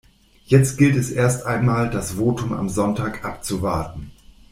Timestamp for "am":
2.53-2.69